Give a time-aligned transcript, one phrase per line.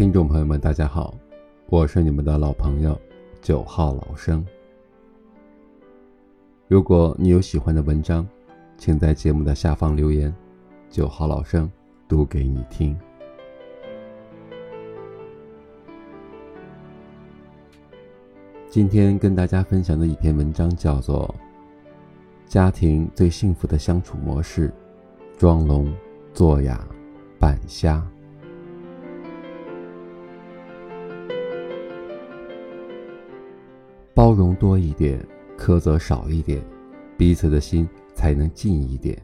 [0.00, 1.14] 听众朋友们，大家好，
[1.66, 2.98] 我是你们的老朋友
[3.42, 4.42] 九号老生。
[6.68, 8.26] 如果你有喜欢的文章，
[8.78, 10.34] 请在节目的下方留言，
[10.88, 11.70] 九号老生
[12.08, 12.98] 读给你听。
[18.70, 21.28] 今天跟大家分享的一篇文章叫做
[22.50, 24.70] 《家庭最幸福的相处模式》，
[25.38, 25.94] 装聋
[26.32, 26.88] 作哑，
[27.38, 28.02] 扮瞎。
[34.30, 35.20] 包容多一点，
[35.58, 36.62] 苛责少一点，
[37.16, 39.20] 彼此的心才能近一点。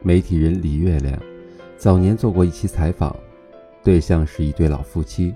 [0.00, 1.20] 媒体人李月亮
[1.76, 3.14] 早年做过一期采访，
[3.82, 5.34] 对象是一对老夫妻，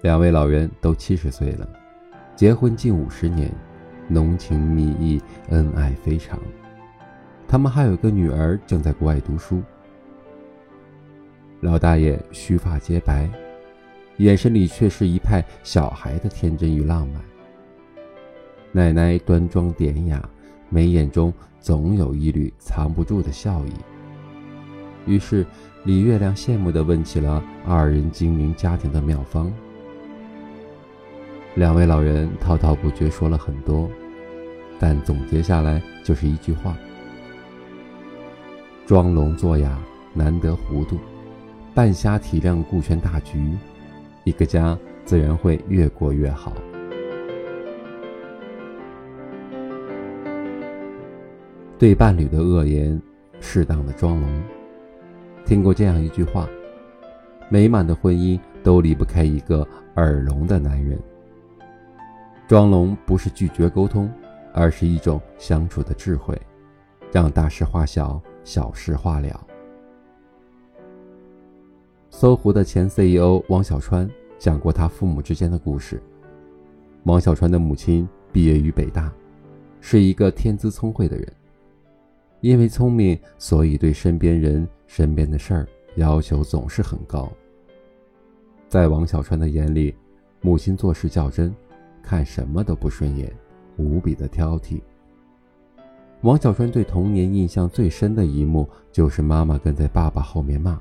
[0.00, 1.68] 两位老人都七十岁了，
[2.34, 3.52] 结婚近五十年，
[4.08, 6.38] 浓情蜜意，恩爱非常。
[7.46, 9.62] 他们还有个女儿正在国外读书。
[11.60, 13.28] 老大爷须发皆白，
[14.16, 17.22] 眼神里却是一派小孩的天真与浪漫。
[18.74, 20.26] 奶奶端庄典雅，
[20.70, 23.72] 眉眼中总有一缕藏不住的笑意。
[25.04, 25.44] 于是，
[25.84, 29.52] 李月亮羡慕地问起了二人经营家庭的妙方。
[31.54, 33.90] 两位老人滔滔不绝说了很多，
[34.78, 36.74] 但总结下来就是一句话：
[38.86, 39.78] 装聋作哑
[40.14, 40.96] 难得糊涂，
[41.74, 43.50] 半瞎体谅顾全大局，
[44.24, 46.54] 一个家自然会越过越好。
[51.82, 53.02] 对伴侣的恶言，
[53.40, 54.42] 适当的装聋。
[55.44, 56.48] 听过这样一句话：
[57.48, 59.66] 美满的婚姻都离不开一个
[59.96, 60.96] 耳聋的男人。
[62.46, 64.08] 装聋不是拒绝沟通，
[64.54, 66.40] 而是一种相处的智慧，
[67.10, 69.44] 让大事化小，小事化了。
[72.10, 74.08] 搜狐的前 CEO 王小川
[74.38, 76.00] 讲过他父母之间的故事。
[77.06, 79.12] 王小川的母亲毕业于北大，
[79.80, 81.26] 是一个天资聪慧的人。
[82.42, 87.32] 因为聪明，所以对身边人、身边的事儿要求总是很高。
[88.68, 89.94] 在王小川的眼里，
[90.40, 91.54] 母亲做事较真，
[92.02, 93.32] 看什么都不顺眼，
[93.76, 94.80] 无比的挑剔。
[96.22, 100.80] 王小川对童年印象最深的一幕，就是妈妈跟在爸爸后面骂，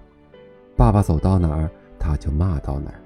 [0.76, 3.00] 爸爸走到哪儿，他就骂到哪儿。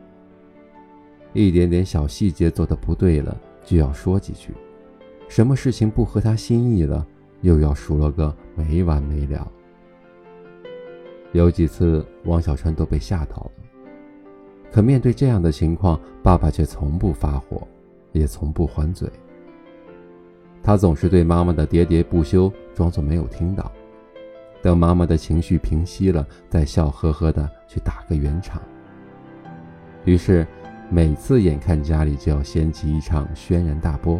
[1.33, 4.53] 一点点小细节做的不对了，就要说几句；
[5.27, 7.05] 什么事情不合他心意了。
[7.45, 9.49] 又要数了个没完没了。
[11.31, 13.51] 有几次，王小川都被吓到了。
[14.71, 17.67] 可面对这样的情况，爸爸却从不发火，
[18.13, 19.07] 也从不还嘴。
[20.63, 23.71] 他总是对妈妈的喋喋不休装作没有听到，
[24.63, 28.59] 等妈妈的情绪平息了，再笑呵呵的去打个圆场。
[30.03, 30.47] 于是，
[30.89, 34.19] 每次眼看家里就要掀起一场轩然大波。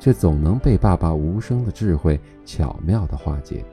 [0.00, 3.64] 却总能被爸爸无声的智慧巧妙的化解。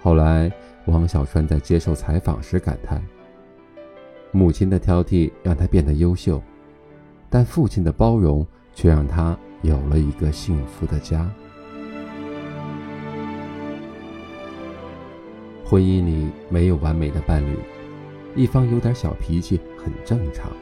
[0.00, 0.50] 后来，
[0.86, 3.02] 王小川在接受采访时感叹
[4.32, 6.40] ：“母亲的挑剔让他变得优秀，
[7.28, 11.28] 但父亲的包容却让他有了一个幸福的家。”
[15.64, 17.56] 婚姻里没有完美的伴侣，
[18.36, 20.52] 一方有点小脾气很正常，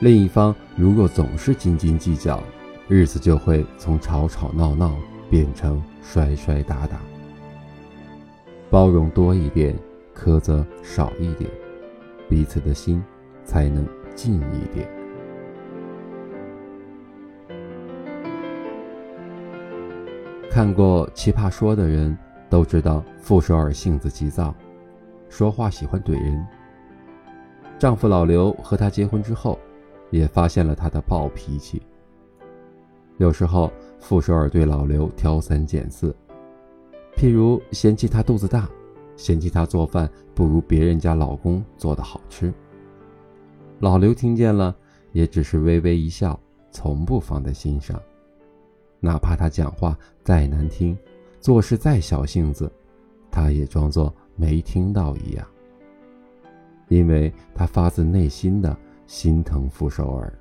[0.00, 2.42] 另一方如若总是斤斤计较。
[2.88, 4.96] 日子就会从吵吵闹闹
[5.28, 6.98] 变成摔摔打打。
[8.70, 9.78] 包容多一点，
[10.14, 11.50] 苛责少一点，
[12.30, 13.04] 彼此的心
[13.44, 14.88] 才能近一点。
[20.50, 22.16] 看过《奇葩说》的人
[22.48, 24.54] 都知道，傅首尔性子急躁，
[25.28, 26.46] 说话喜欢怼人。
[27.78, 29.58] 丈夫老刘和她结婚之后，
[30.10, 31.82] 也发现了她的暴脾气。
[33.18, 36.14] 有时候，傅首尔对老刘挑三拣四，
[37.16, 38.68] 譬如嫌弃他肚子大，
[39.16, 42.54] 嫌弃他做饭不如别人家老公做的好吃。
[43.80, 44.74] 老刘听见了，
[45.10, 46.38] 也只是微微一笑，
[46.70, 48.00] 从不放在心上。
[49.00, 50.96] 哪怕他讲话再难听，
[51.40, 52.70] 做事再小性子，
[53.32, 55.44] 他也装作没听到一样，
[56.86, 58.76] 因为他发自内心的
[59.08, 60.32] 心疼傅首尔。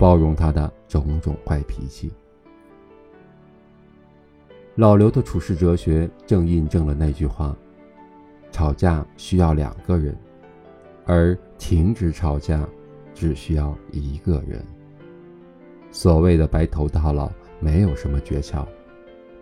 [0.00, 2.10] 包容他的种种坏脾气。
[4.74, 7.54] 老刘的处事哲学正印证了那句话：
[8.50, 10.16] 吵架需要两个人，
[11.04, 12.66] 而停止吵架
[13.12, 14.64] 只需要一个人。
[15.90, 18.66] 所谓的白头到老，没有什么诀窍，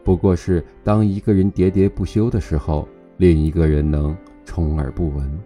[0.02, 5.40] 不过是当一个人喋喋不休的时候，另一个人能充耳不闻。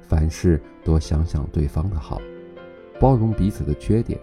[0.00, 2.20] 凡事多想想对方的好，
[2.98, 4.18] 包容彼此的缺点，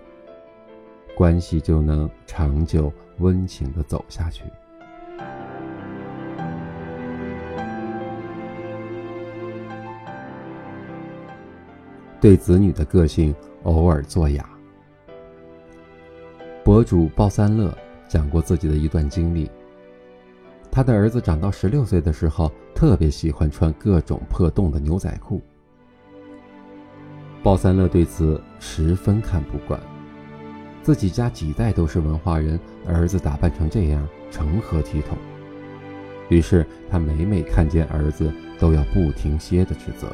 [1.15, 4.43] 关系就能长久温情的走下去。
[12.19, 13.33] 对子女的个性
[13.63, 14.47] 偶尔作哑。
[16.63, 17.75] 博主鲍三乐
[18.07, 19.49] 讲过自己的一段经历。
[20.71, 25.41] 他的儿子长到十六岁的时候，特别喜欢穿各种破洞的牛仔裤。
[27.43, 29.79] 鲍三乐对此十分看不惯，
[30.83, 35.17] 自己家几代都是文化人，儿子打扮成这样，成何体统？
[36.29, 40.07] 于是他每每看见儿子，都要不停歇的指责：“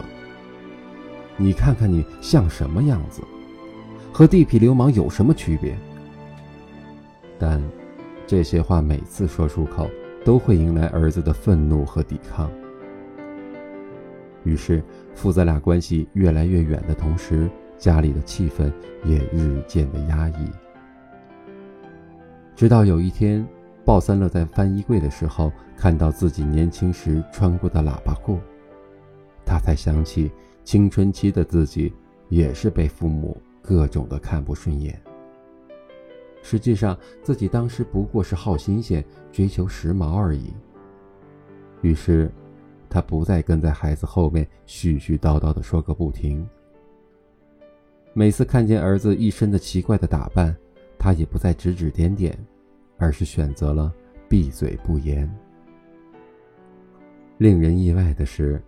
[1.36, 3.22] 你看看你像什么样子？
[4.14, 5.78] 和地痞流氓有什么区别？”
[7.38, 7.62] 但
[8.26, 9.90] 这些话每次说出口，
[10.24, 12.50] 都会迎来儿子的愤怒和抵抗。
[14.48, 14.82] 于是，
[15.14, 18.72] 父子俩关系越来越远的同时，家里的气氛
[19.04, 20.50] 也日渐的压抑。
[22.56, 23.46] 直到有一天，
[23.84, 28.40] 鲍三乐在翻衣柜的时候，看到自己年轻时穿过的喇叭裤，
[29.46, 30.32] 他才想起
[30.64, 31.94] 青春期的自己
[32.30, 34.98] 也是被父母各种的看不顺眼。
[36.42, 40.54] 实际上，自己当时不过是好新鲜、追求时髦而已。
[41.82, 42.32] 于是，
[42.98, 46.44] 他不再跟在孩子后面絮絮叨叨的说个不停。
[48.12, 50.56] 每次看见儿子一身的奇怪的打扮，
[50.98, 52.36] 他也不再指指点点，
[52.98, 53.94] 而是选择了
[54.28, 55.32] 闭嘴不言。
[57.38, 58.60] 令人意外的是，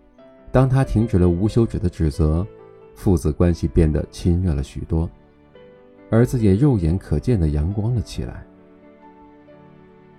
[0.52, 2.46] 当他停止了无休止的指责，
[2.94, 5.10] 父子关系变得亲热了许多。
[6.08, 8.46] 儿子也肉眼可见的阳光了起来。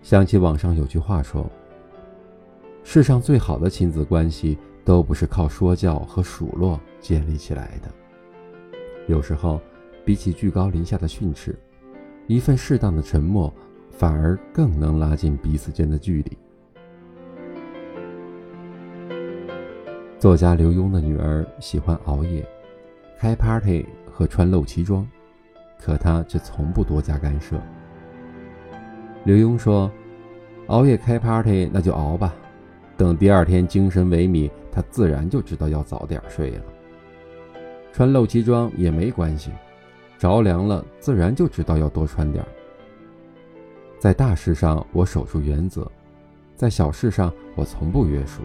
[0.02, 1.50] 想起网上有句话说
[2.84, 7.92] ：“世上最好的亲子关系都不是靠说教和数落建立起来的。
[9.08, 9.62] 有时候，
[10.04, 11.58] 比起居高临下的训斥，
[12.28, 13.54] 一份适当的沉默，
[13.90, 16.38] 反而更能拉近彼此间的距离。”
[20.20, 22.48] 作家刘墉的女儿喜欢熬夜、
[23.18, 25.08] 开 party 和穿露脐装。
[25.84, 27.60] 可他却从不多加干涉。
[29.24, 29.92] 刘墉说
[30.70, 32.36] ：“熬夜开 party 那就熬吧，
[33.02, 36.62] 等第二天精神萎靡，他自然就知道要早点睡了。
[37.92, 39.50] 穿露脐装也没关系，
[40.20, 42.46] 着凉了自然就知道要多穿点
[43.98, 45.90] 在大事上我守住原则，
[46.56, 48.44] 在小事上我从不约束。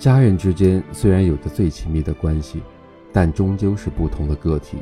[0.00, 2.60] 家人之间虽然有着最亲密的关系，
[3.12, 4.78] 但终究是不同的个体。”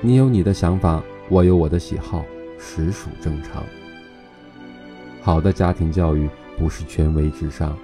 [0.00, 2.24] 你有你的想法，我有我的喜好，
[2.58, 3.62] 实属正常。
[5.20, 6.26] 好的家庭教育
[6.60, 7.74] 不是权威至上，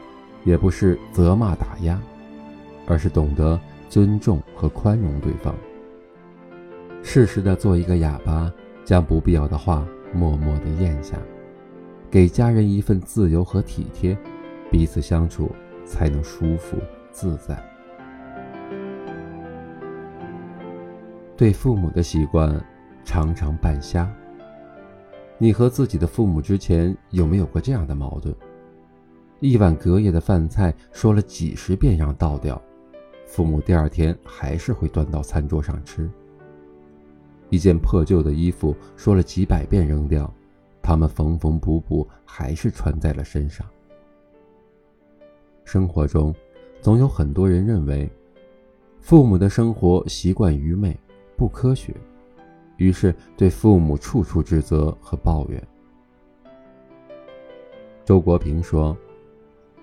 [0.45, 1.99] 也不是责骂打压，
[2.87, 3.59] 而是懂得
[3.89, 5.55] 尊重和宽容对方。
[7.03, 8.53] 适时的做一个哑巴，
[8.85, 11.17] 将不必要的话默默的咽下，
[12.11, 14.15] 给家人一份自由和体贴，
[14.71, 15.51] 彼此相处
[15.87, 16.77] 才能舒服
[17.11, 17.57] 自在。
[21.35, 22.63] 对父母的习惯，
[23.07, 24.07] 常常半瞎。
[25.39, 28.35] 你和自己的父母之前有没有过这样的矛盾？
[29.41, 32.61] 一碗隔夜的饭菜说了几十遍让倒掉，
[33.27, 36.11] 父母第二天还是会端到餐桌上吃。
[37.51, 40.33] 一件破旧的衣服说了几百遍扔掉，
[40.83, 43.67] 他们缝缝补补还是穿在了身上。
[45.65, 46.35] 生活中，
[46.81, 48.11] 总有很多人认为，
[49.01, 50.97] 父母的生活习惯愚昧。
[51.39, 51.95] 不科学，
[52.79, 55.63] 于是对父母处处指责和抱怨。
[58.07, 58.97] 周国平说：“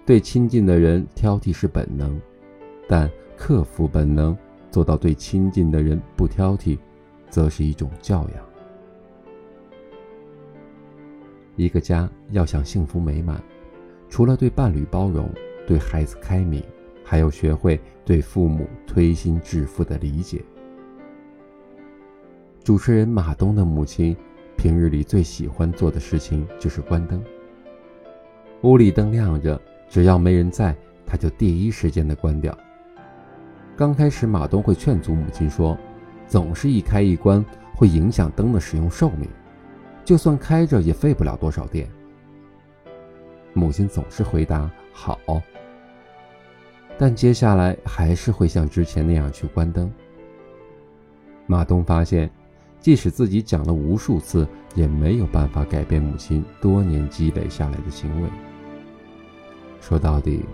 [0.06, 2.20] 对亲近的人挑剔是本能，
[2.90, 4.38] 但克服本能，
[4.70, 6.78] 做到对亲近的人不挑剔，
[7.30, 8.46] 则是一种教养。
[11.56, 13.42] 一个家要想幸福美满，
[14.10, 15.30] 除了对伴侣包容、
[15.66, 16.62] 对孩子开明，
[17.04, 20.44] 还要学会对父母推心置腹的理解。”
[22.62, 24.16] 主持人马东的母亲，
[24.58, 27.24] 平日里最喜欢做的事情就是关灯。
[28.64, 29.62] 屋里灯亮着，
[29.94, 32.58] 只要没人在，他就第一时间的关掉。
[33.78, 35.78] 刚开始，马东会劝阻母亲说
[36.26, 37.46] ：“总是一开一关，
[37.76, 39.30] 会影响灯的使用寿命，
[40.04, 41.88] 就算开着也费不了多少电。”
[43.54, 45.20] 母亲总是回答：“好。”
[46.98, 49.94] 但接下来还是会像之前那样去关灯。
[51.46, 52.28] 马东发现。
[52.80, 54.46] 即使自己讲了无数次，
[54.76, 58.28] 也没有办法改变母亲多年积累下来的行为。
[59.84, 60.46] 说到底，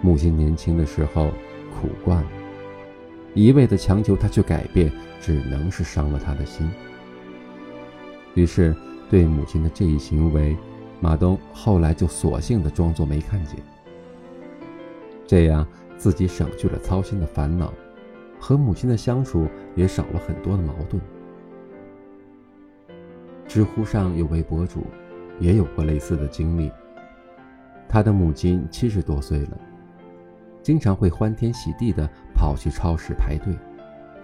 [0.00, 1.32] 母亲年轻的时候
[1.74, 2.30] 苦惯了。
[3.34, 6.70] 一味的强求他去改变，只能是伤了他的心。
[8.34, 8.72] 于是，
[9.10, 10.56] 对母亲的这一行为，
[11.00, 13.56] 马东后来就索性的装作没看见。
[15.26, 17.74] 这样，自己省去了操心的烦恼，
[18.38, 21.02] 和母亲的相处也少了很多的矛盾。
[23.48, 24.86] 知乎上有位博主，
[25.40, 26.70] 也有过类似的经历。
[27.94, 29.56] 他的母亲七十多岁了，
[30.64, 33.56] 经常会欢天喜地的跑去超市排队，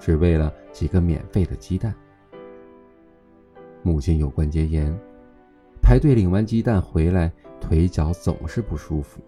[0.00, 1.94] 只为了几个免费的鸡蛋。
[3.84, 4.92] 母亲有关节炎，
[5.80, 9.20] 排队领完鸡蛋回来，腿脚总是不舒服。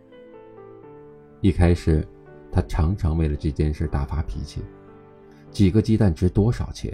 [1.40, 2.04] 一开始，
[2.50, 4.61] 他常常为了这件事大发脾气
[5.52, 6.92] ：“几个鸡蛋值多少钱？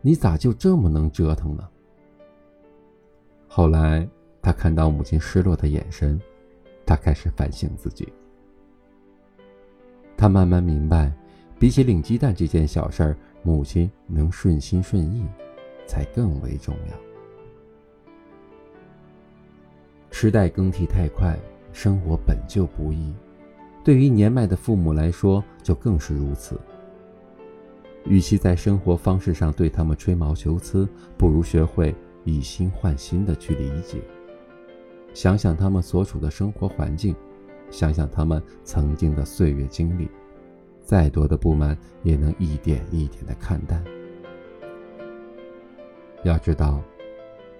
[0.00, 1.68] 你咋就这么能折腾呢？”
[3.46, 4.08] 后来，
[4.40, 6.18] 他看到母亲失落的眼神，
[6.86, 8.12] 他开始反省自己。
[10.16, 11.12] 他慢慢明白，
[11.58, 15.26] 比起领鸡蛋这件小事儿，母亲能顺心顺意。
[15.84, 16.96] 才更为重要。
[20.10, 21.36] 时代更替太快，
[21.72, 23.12] 生活本就不易，
[23.84, 26.58] 对于年迈的父母来说就更是如此。
[28.06, 33.98] 与其在生活方式上对他们吹毛求疵，不如学会以心换心的去理解。
[35.14, 37.14] 想想他们所处的生活环境，
[37.70, 40.08] 想想他们曾经的岁月经历，
[40.80, 43.82] 再多的不满也能一点一点的看淡。
[46.24, 46.80] 要知道，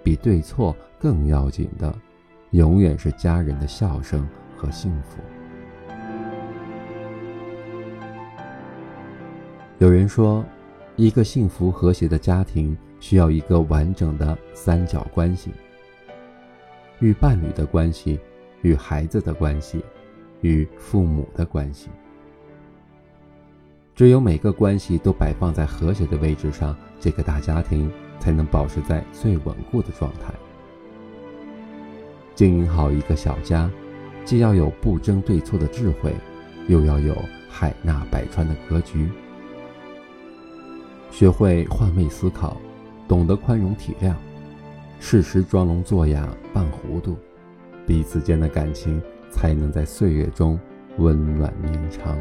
[0.01, 1.93] 比对错更要紧的，
[2.51, 5.21] 永远是家人的笑声和幸福。
[9.79, 10.45] 有人说，
[10.95, 15.51] 一个幸福和谐的家庭需要一个完整的三角关系：
[17.03, 18.17] 与伴侣的关系，
[18.61, 19.83] 与孩子的关系，
[20.39, 21.89] 与父母的关系。
[23.93, 27.91] 只有每个关系都摆放在和谐的位置上，这个大家庭。
[28.19, 30.33] 才能保持在最稳固的状态。
[32.33, 33.69] 经营好一个小家，
[34.23, 36.15] 既要有不争对错的智慧，
[36.69, 37.13] 又要有
[37.49, 39.09] 海纳百川的格局。
[41.11, 42.55] 学会换位思考，
[43.09, 44.13] 懂得宽容体谅，
[45.05, 47.17] 适时装聋作哑扮糊涂，
[47.85, 50.57] 彼此间的感情才能在岁月中
[50.97, 52.17] 温暖绵长。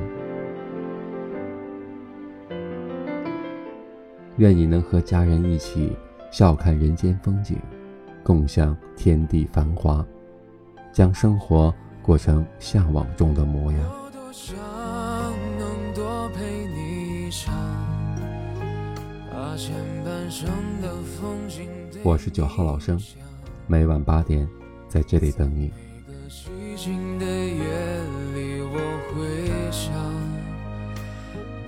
[4.36, 5.96] 愿你能和家人一起
[6.32, 7.56] 笑看人间风景，
[8.24, 10.04] 共享天地繁华，
[10.92, 11.72] 将生活
[12.02, 13.80] 过成向往中的模样。
[19.30, 19.72] 把前
[20.04, 20.48] 半生
[20.82, 21.68] 的风景
[22.02, 22.99] 我是九号老生，
[23.66, 24.49] 每晚八点
[24.88, 25.70] 在这里等你。
[27.18, 27.64] 的夜
[28.34, 28.76] 里，我
[29.12, 29.92] 会想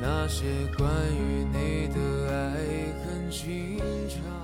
[0.00, 0.44] 那些
[0.76, 1.98] 关于你的
[2.32, 2.56] 爱
[3.04, 3.78] 恨情
[4.08, 4.43] 长。